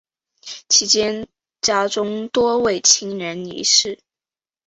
[0.67, 1.27] 期间
[1.61, 3.99] 家中多位亲人离世。